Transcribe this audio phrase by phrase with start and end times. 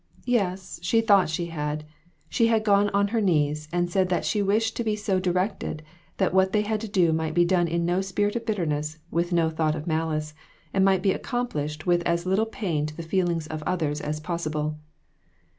[0.25, 1.83] Yes, she thought she had;
[2.27, 5.83] she had gone on her knees, and said that she wished to be so directed
[6.17, 9.31] that what they had to do might be done in no spirit of bitterness, with
[9.31, 10.33] no thought of malice;
[10.73, 14.79] and might be accomplished with as little pain to the feelings of others as possible.